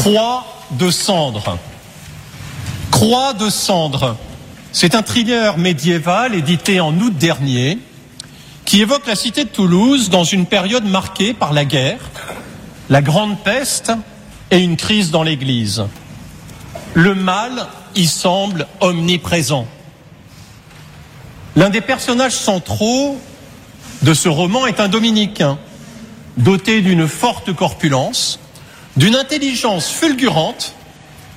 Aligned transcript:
Croix 0.00 0.46
de 0.70 0.90
cendre. 0.90 1.58
Croix 2.90 3.34
de 3.34 3.50
cendre. 3.50 4.16
C'est 4.72 4.94
un 4.94 5.02
thriller 5.02 5.58
médiéval 5.58 6.34
édité 6.34 6.80
en 6.80 6.98
août 6.98 7.14
dernier 7.14 7.78
qui 8.64 8.80
évoque 8.80 9.06
la 9.06 9.14
cité 9.14 9.44
de 9.44 9.50
Toulouse 9.50 10.08
dans 10.08 10.24
une 10.24 10.46
période 10.46 10.86
marquée 10.86 11.34
par 11.34 11.52
la 11.52 11.66
guerre, 11.66 12.00
la 12.88 13.02
grande 13.02 13.40
peste 13.40 13.92
et 14.50 14.60
une 14.60 14.78
crise 14.78 15.10
dans 15.10 15.22
l'Église. 15.22 15.84
Le 16.94 17.14
mal 17.14 17.66
y 17.94 18.06
semble 18.06 18.66
omniprésent. 18.80 19.66
L'un 21.56 21.68
des 21.68 21.82
personnages 21.82 22.36
centraux 22.36 23.20
de 24.00 24.14
ce 24.14 24.30
roman 24.30 24.66
est 24.66 24.80
un 24.80 24.88
dominicain, 24.88 25.58
doté 26.38 26.80
d'une 26.80 27.06
forte 27.06 27.52
corpulence, 27.52 28.39
d'une 29.00 29.16
intelligence 29.16 29.88
fulgurante 29.88 30.74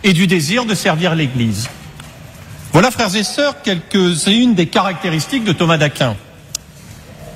et 0.04 0.12
du 0.12 0.28
désir 0.28 0.66
de 0.66 0.76
servir 0.76 1.16
l'Église. 1.16 1.70
Voilà, 2.74 2.92
frères 2.92 3.16
et 3.16 3.24
sœurs, 3.24 3.62
quelques-unes 3.62 4.54
des 4.54 4.68
caractéristiques 4.68 5.46
de 5.46 5.54
Thomas 5.54 5.78
d'Aquin. 5.78 6.18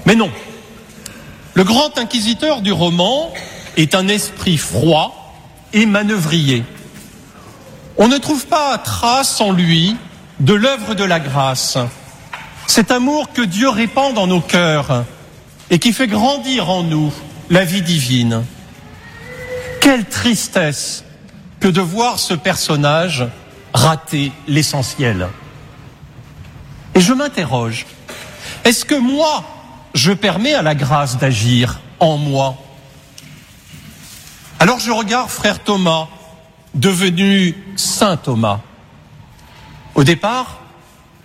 Mais 0.05 0.15
non, 0.15 0.29
le 1.53 1.63
grand 1.63 1.97
inquisiteur 1.97 2.59
du 2.59 2.73
roman 2.73 3.33
est 3.77 3.95
un 3.95 4.09
esprit 4.09 4.57
froid 4.57 5.33
et 5.71 5.85
manœuvrier. 5.85 6.65
On 7.97 8.09
ne 8.09 8.17
trouve 8.17 8.47
pas 8.47 8.77
trace 8.79 9.39
en 9.39 9.53
lui 9.53 9.95
de 10.41 10.53
l'œuvre 10.53 10.93
de 10.93 11.05
la 11.05 11.21
grâce, 11.21 11.77
cet 12.67 12.91
amour 12.91 13.31
que 13.31 13.43
Dieu 13.43 13.69
répand 13.69 14.13
dans 14.13 14.27
nos 14.27 14.41
cœurs 14.41 15.05
et 15.69 15.79
qui 15.79 15.93
fait 15.93 16.07
grandir 16.07 16.69
en 16.69 16.83
nous 16.83 17.13
la 17.49 17.63
vie 17.63 17.81
divine. 17.81 18.43
Quelle 19.87 20.03
tristesse 20.03 21.05
que 21.61 21.69
de 21.69 21.79
voir 21.79 22.19
ce 22.19 22.33
personnage 22.33 23.25
rater 23.73 24.33
l'essentiel. 24.45 25.29
Et 26.93 26.99
je 26.99 27.13
m'interroge, 27.13 27.85
est-ce 28.65 28.83
que 28.83 28.95
moi, 28.95 29.45
je 29.93 30.11
permets 30.11 30.53
à 30.53 30.61
la 30.61 30.75
grâce 30.75 31.17
d'agir 31.17 31.79
en 32.01 32.17
moi? 32.17 32.57
Alors 34.59 34.79
je 34.79 34.91
regarde 34.91 35.29
frère 35.29 35.63
Thomas, 35.63 36.09
devenu 36.73 37.55
Saint 37.77 38.17
Thomas. 38.17 38.59
Au 39.95 40.03
départ, 40.03 40.59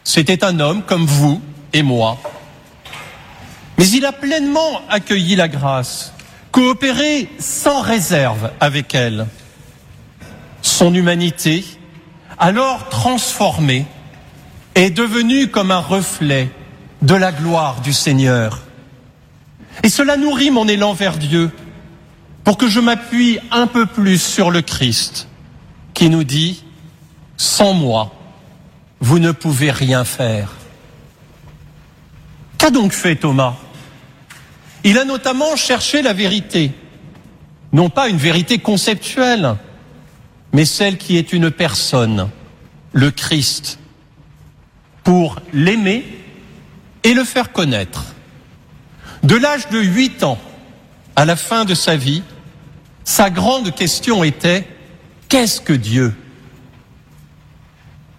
c'était 0.04 0.44
un 0.44 0.60
homme 0.60 0.84
comme 0.84 1.06
vous 1.06 1.42
et 1.72 1.82
moi. 1.82 2.16
Mais 3.76 3.88
il 3.88 4.06
a 4.06 4.12
pleinement 4.12 4.82
accueilli 4.88 5.34
la 5.34 5.48
grâce, 5.48 6.12
coopéré 6.52 7.28
sans 7.38 7.80
réserve 7.80 8.52
avec 8.60 8.94
elle. 8.94 9.26
Son 10.60 10.94
humanité, 10.94 11.64
alors 12.38 12.88
transformée, 12.88 13.86
est 14.74 14.90
devenue 14.90 15.48
comme 15.48 15.70
un 15.70 15.80
reflet 15.80 16.50
de 17.00 17.14
la 17.14 17.32
gloire 17.32 17.80
du 17.80 17.92
Seigneur. 17.92 18.62
Et 19.82 19.88
cela 19.88 20.16
nourrit 20.16 20.50
mon 20.50 20.68
élan 20.68 20.92
vers 20.92 21.16
Dieu 21.16 21.50
pour 22.44 22.58
que 22.58 22.68
je 22.68 22.80
m'appuie 22.80 23.38
un 23.50 23.66
peu 23.66 23.86
plus 23.86 24.22
sur 24.22 24.50
le 24.50 24.62
Christ 24.62 25.28
qui 25.94 26.10
nous 26.10 26.24
dit, 26.24 26.64
sans 27.36 27.72
moi, 27.72 28.12
vous 29.00 29.18
ne 29.18 29.32
pouvez 29.32 29.70
rien 29.70 30.04
faire. 30.04 30.52
Qu'a 32.58 32.70
donc 32.70 32.92
fait 32.92 33.16
Thomas? 33.16 33.56
Il 34.84 34.98
a 34.98 35.04
notamment 35.04 35.56
cherché 35.56 36.02
la 36.02 36.12
vérité, 36.12 36.72
non 37.72 37.88
pas 37.88 38.08
une 38.08 38.16
vérité 38.16 38.58
conceptuelle, 38.58 39.56
mais 40.52 40.64
celle 40.64 40.98
qui 40.98 41.16
est 41.16 41.32
une 41.32 41.50
personne, 41.50 42.28
le 42.92 43.10
Christ, 43.10 43.78
pour 45.04 45.40
l'aimer 45.52 46.04
et 47.04 47.14
le 47.14 47.24
faire 47.24 47.52
connaître. 47.52 48.06
De 49.22 49.36
l'âge 49.36 49.68
de 49.68 49.80
huit 49.80 50.24
ans 50.24 50.38
à 51.16 51.24
la 51.24 51.36
fin 51.36 51.64
de 51.64 51.74
sa 51.74 51.96
vie, 51.96 52.22
sa 53.04 53.30
grande 53.30 53.74
question 53.74 54.24
était 54.24 54.66
Qu'est-ce 55.28 55.60
que 55.60 55.72
Dieu? 55.72 56.14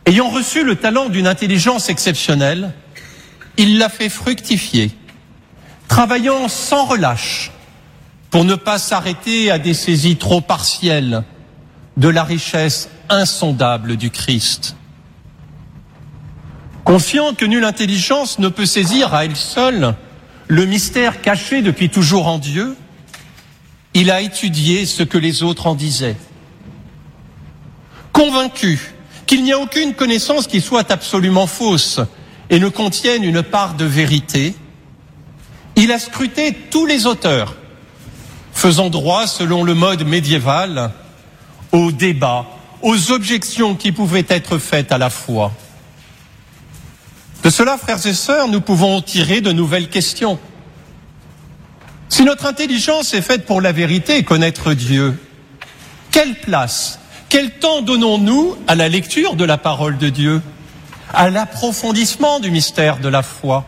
Ayant 0.05 0.29
reçu 0.29 0.63
le 0.63 0.75
talent 0.75 1.09
d'une 1.09 1.27
intelligence 1.27 1.89
exceptionnelle, 1.89 2.73
il 3.57 3.77
l'a 3.77 3.89
fait 3.89 4.09
fructifier, 4.09 4.91
travaillant 5.93 6.47
sans 6.47 6.85
relâche 6.85 7.51
pour 8.31 8.45
ne 8.45 8.55
pas 8.55 8.79
s'arrêter 8.79 9.51
à 9.51 9.59
des 9.59 9.75
saisies 9.75 10.15
trop 10.15 10.41
partielles 10.41 11.23
de 11.97 12.07
la 12.07 12.23
richesse 12.23 12.89
insondable 13.09 13.95
du 13.95 14.09
Christ. 14.09 14.75
Confiant 16.83 17.35
que 17.35 17.45
nulle 17.45 17.63
intelligence 17.63 18.39
ne 18.39 18.47
peut 18.47 18.65
saisir 18.65 19.13
à 19.13 19.25
elle 19.25 19.35
seule 19.35 19.93
le 20.47 20.65
mystère 20.65 21.21
caché 21.21 21.61
depuis 21.61 21.89
toujours 21.89 22.25
en 22.25 22.39
Dieu, 22.39 22.75
il 23.93 24.09
a 24.09 24.21
étudié 24.21 24.87
ce 24.87 25.03
que 25.03 25.19
les 25.19 25.43
autres 25.43 25.67
en 25.67 25.75
disaient. 25.75 26.17
Convaincu 28.11 28.95
qu'il 29.27 29.43
n'y 29.43 29.53
a 29.53 29.59
aucune 29.59 29.93
connaissance 29.93 30.47
qui 30.47 30.59
soit 30.59 30.91
absolument 30.91 31.45
fausse 31.45 31.99
et 32.49 32.59
ne 32.59 32.69
contienne 32.69 33.23
une 33.23 33.43
part 33.43 33.75
de 33.75 33.85
vérité, 33.85 34.55
il 35.75 35.91
a 35.91 35.99
scruté 35.99 36.53
tous 36.69 36.85
les 36.85 37.05
auteurs, 37.05 37.55
faisant 38.53 38.89
droit, 38.89 39.27
selon 39.27 39.63
le 39.63 39.73
mode 39.73 40.05
médiéval, 40.05 40.91
aux 41.71 41.91
débats, 41.91 42.45
aux 42.81 43.11
objections 43.11 43.75
qui 43.75 43.91
pouvaient 43.91 44.25
être 44.29 44.57
faites 44.57 44.91
à 44.91 44.97
la 44.97 45.09
foi. 45.09 45.51
De 47.43 47.49
cela, 47.49 47.77
frères 47.77 48.05
et 48.05 48.13
sœurs, 48.13 48.47
nous 48.47 48.61
pouvons 48.61 49.01
tirer 49.01 49.41
de 49.41 49.51
nouvelles 49.51 49.89
questions. 49.89 50.39
Si 52.07 52.23
notre 52.23 52.45
intelligence 52.45 53.13
est 53.13 53.21
faite 53.21 53.45
pour 53.45 53.59
la 53.59 53.71
vérité 53.71 54.17
et 54.17 54.23
connaître 54.23 54.73
Dieu, 54.73 55.19
quelle 56.11 56.35
place, 56.35 56.99
quel 57.27 57.51
temps 57.51 57.81
donnons-nous 57.81 58.55
à 58.67 58.75
la 58.75 58.87
lecture 58.87 59.35
de 59.35 59.43
la 59.43 59.57
parole 59.57 59.97
de 59.97 60.09
Dieu, 60.09 60.41
à 61.11 61.29
l'approfondissement 61.29 62.39
du 62.39 62.51
mystère 62.51 62.99
de 62.99 63.09
la 63.09 63.23
foi? 63.23 63.65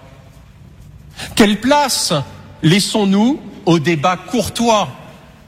Quelle 1.36 1.60
place 1.60 2.14
laissons-nous 2.64 3.40
au 3.66 3.80
débat 3.80 4.16
courtois 4.16 4.90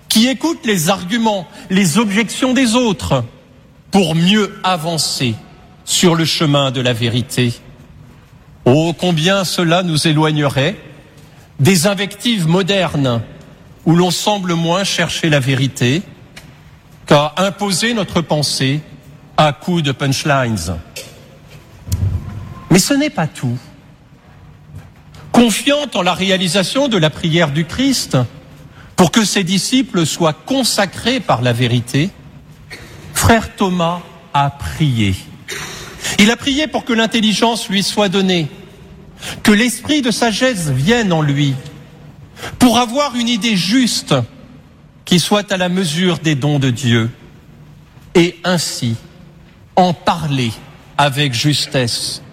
qui 0.10 0.28
écoute 0.28 0.60
les 0.66 0.90
arguments, 0.90 1.48
les 1.70 1.98
objections 1.98 2.54
des 2.54 2.76
autres 2.76 3.24
pour 3.92 4.14
mieux 4.14 4.60
avancer 4.64 5.36
sur 5.86 6.16
le 6.16 6.26
chemin 6.26 6.72
de 6.72 6.82
la 6.82 6.92
vérité? 6.92 7.54
Oh, 8.66 8.94
combien 8.98 9.46
cela 9.46 9.82
nous 9.82 10.08
éloignerait 10.08 10.76
des 11.62 11.88
invectives 11.88 12.48
modernes 12.48 13.22
où 13.86 13.96
l'on 13.96 14.12
semble 14.12 14.56
moins 14.56 14.84
chercher 14.84 15.30
la 15.30 15.40
vérité 15.40 16.02
qu'à 17.06 17.34
imposer 17.38 17.94
notre 17.94 18.20
pensée 18.20 18.82
à 19.38 19.54
coups 19.54 19.84
de 19.84 19.94
punchlines. 19.94 20.78
Mais 22.70 22.80
ce 22.80 22.94
n'est 22.94 23.10
pas 23.10 23.28
tout. 23.28 23.58
Confiante 25.38 25.96
en 25.96 26.02
la 26.02 26.16
réalisation 26.16 26.88
de 26.88 26.98
la 26.98 27.12
prière 27.12 27.52
du 27.52 27.64
Christ, 27.64 28.18
pour 28.96 29.12
que 29.12 29.24
ses 29.24 29.44
disciples 29.44 30.08
soient 30.08 30.34
consacrés 30.34 31.20
par 31.20 31.44
la 31.44 31.54
vérité, 31.54 32.10
frère 33.14 33.56
Thomas 33.56 34.02
a 34.34 34.50
prié. 34.50 35.14
Il 36.18 36.32
a 36.32 36.38
prié 36.38 36.66
pour 36.66 36.86
que 36.86 36.94
l'intelligence 36.94 37.70
lui 37.70 37.84
soit 37.84 38.10
donnée, 38.10 38.48
que 39.44 39.52
l'esprit 39.52 40.02
de 40.02 40.10
sagesse 40.10 40.70
vienne 40.70 41.14
en 41.14 41.22
lui, 41.22 41.54
pour 42.58 42.80
avoir 42.80 43.16
une 43.16 43.30
idée 43.30 43.58
juste 43.58 44.16
qui 45.06 45.20
soit 45.20 45.52
à 45.52 45.58
la 45.58 45.70
mesure 45.70 46.18
des 46.18 46.34
dons 46.34 46.58
de 46.58 46.72
Dieu, 46.72 47.12
et 48.16 48.40
ainsi 48.44 48.96
en 49.76 49.94
parler 49.94 50.52
avec 50.98 51.36
justesse. 51.36 52.24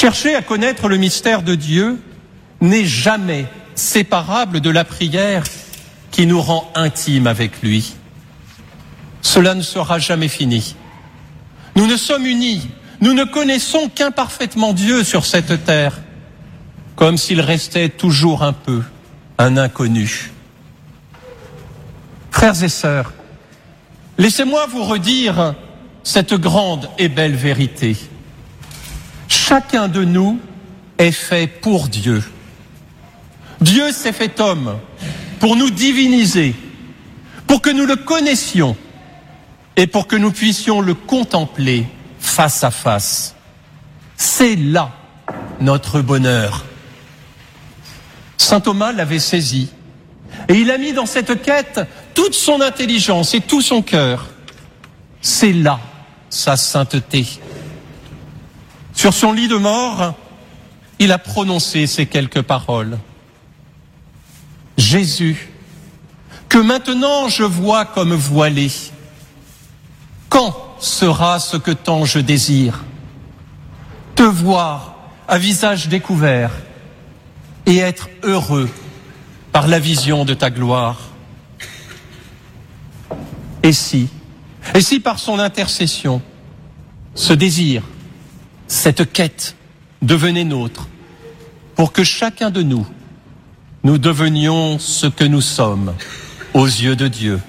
Chercher 0.00 0.34
à 0.34 0.40
connaître 0.40 0.88
le 0.88 0.96
mystère 0.96 1.42
de 1.42 1.54
Dieu 1.54 2.00
n'est 2.62 2.86
jamais 2.86 3.44
séparable 3.74 4.60
de 4.60 4.70
la 4.70 4.82
prière 4.82 5.44
qui 6.10 6.24
nous 6.24 6.40
rend 6.40 6.72
intimes 6.74 7.26
avec 7.26 7.60
lui. 7.60 7.92
Cela 9.20 9.54
ne 9.54 9.60
sera 9.60 9.98
jamais 9.98 10.28
fini. 10.28 10.74
Nous 11.76 11.86
ne 11.86 11.98
sommes 11.98 12.24
unis, 12.24 12.70
nous 13.02 13.12
ne 13.12 13.24
connaissons 13.24 13.90
qu'imparfaitement 13.94 14.72
Dieu 14.72 15.04
sur 15.04 15.26
cette 15.26 15.66
terre, 15.66 16.00
comme 16.96 17.18
s'il 17.18 17.42
restait 17.42 17.90
toujours 17.90 18.42
un 18.42 18.54
peu 18.54 18.82
un 19.36 19.58
inconnu. 19.58 20.32
Frères 22.30 22.64
et 22.64 22.70
sœurs, 22.70 23.12
laissez-moi 24.16 24.66
vous 24.66 24.84
redire 24.84 25.56
cette 26.04 26.32
grande 26.32 26.88
et 26.96 27.10
belle 27.10 27.36
vérité. 27.36 27.98
Chacun 29.50 29.88
de 29.88 30.04
nous 30.04 30.38
est 30.96 31.10
fait 31.10 31.48
pour 31.48 31.88
Dieu. 31.88 32.22
Dieu 33.60 33.90
s'est 33.90 34.12
fait 34.12 34.38
homme 34.38 34.78
pour 35.40 35.56
nous 35.56 35.70
diviniser, 35.70 36.54
pour 37.48 37.60
que 37.60 37.70
nous 37.70 37.84
le 37.84 37.96
connaissions 37.96 38.76
et 39.74 39.88
pour 39.88 40.06
que 40.06 40.14
nous 40.14 40.30
puissions 40.30 40.80
le 40.80 40.94
contempler 40.94 41.88
face 42.20 42.62
à 42.62 42.70
face. 42.70 43.34
C'est 44.16 44.54
là 44.54 44.92
notre 45.60 46.00
bonheur. 46.00 46.64
Saint 48.38 48.60
Thomas 48.60 48.92
l'avait 48.92 49.18
saisi 49.18 49.68
et 50.48 50.54
il 50.54 50.70
a 50.70 50.78
mis 50.78 50.92
dans 50.92 51.06
cette 51.06 51.42
quête 51.42 51.80
toute 52.14 52.34
son 52.34 52.60
intelligence 52.60 53.34
et 53.34 53.40
tout 53.40 53.62
son 53.62 53.82
cœur. 53.82 54.28
C'est 55.20 55.52
là 55.52 55.80
sa 56.28 56.56
sainteté. 56.56 57.26
Sur 59.00 59.14
son 59.14 59.32
lit 59.32 59.48
de 59.48 59.56
mort, 59.56 60.12
il 60.98 61.10
a 61.10 61.16
prononcé 61.16 61.86
ces 61.86 62.04
quelques 62.04 62.42
paroles. 62.42 62.98
Jésus, 64.76 65.48
que 66.50 66.58
maintenant 66.58 67.30
je 67.30 67.44
vois 67.44 67.86
comme 67.86 68.12
voilé, 68.12 68.70
quand 70.28 70.54
sera 70.80 71.40
ce 71.40 71.56
que 71.56 71.70
tant 71.70 72.04
je 72.04 72.18
désire? 72.18 72.84
Te 74.16 74.22
voir 74.22 74.96
à 75.26 75.38
visage 75.38 75.88
découvert 75.88 76.50
et 77.64 77.78
être 77.78 78.10
heureux 78.22 78.68
par 79.50 79.66
la 79.66 79.78
vision 79.78 80.26
de 80.26 80.34
ta 80.34 80.50
gloire. 80.50 80.98
Et 83.62 83.72
si, 83.72 84.10
et 84.74 84.82
si 84.82 85.00
par 85.00 85.18
son 85.18 85.38
intercession, 85.38 86.20
ce 87.14 87.32
désir, 87.32 87.82
cette 88.70 89.12
quête 89.12 89.56
devenait 90.00 90.44
nôtre, 90.44 90.88
pour 91.74 91.92
que 91.92 92.04
chacun 92.04 92.50
de 92.50 92.62
nous, 92.62 92.86
nous 93.82 93.98
devenions 93.98 94.78
ce 94.78 95.08
que 95.08 95.24
nous 95.24 95.40
sommes 95.40 95.92
aux 96.54 96.66
yeux 96.66 96.94
de 96.94 97.08
Dieu. 97.08 97.40